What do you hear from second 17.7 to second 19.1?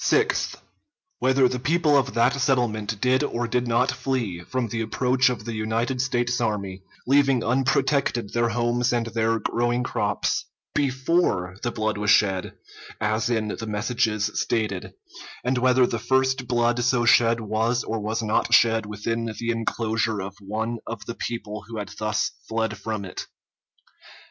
or was not shed